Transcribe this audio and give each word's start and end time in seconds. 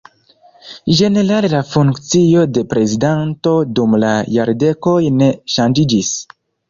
Ĝenerale 0.99 1.51
la 1.51 1.59
funkcio 1.73 2.45
de 2.55 2.63
prezidanto 2.71 3.53
dum 3.81 3.93
la 4.05 4.15
jardekoj 4.39 4.99
ne 5.21 5.29
ŝanĝiĝis. 5.59 6.11